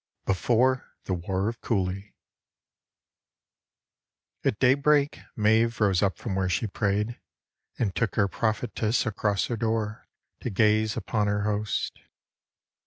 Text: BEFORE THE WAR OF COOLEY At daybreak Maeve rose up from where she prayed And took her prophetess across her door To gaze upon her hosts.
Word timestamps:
BEFORE 0.25 0.95
THE 1.03 1.13
WAR 1.13 1.47
OF 1.47 1.61
COOLEY 1.61 2.15
At 4.43 4.57
daybreak 4.57 5.19
Maeve 5.35 5.79
rose 5.79 6.01
up 6.01 6.17
from 6.17 6.33
where 6.33 6.49
she 6.49 6.65
prayed 6.65 7.21
And 7.77 7.93
took 7.93 8.15
her 8.15 8.27
prophetess 8.27 9.05
across 9.05 9.45
her 9.45 9.57
door 9.57 10.07
To 10.39 10.49
gaze 10.49 10.97
upon 10.97 11.27
her 11.27 11.43
hosts. 11.43 11.91